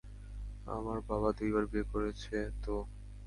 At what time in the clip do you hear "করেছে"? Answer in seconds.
1.93-2.35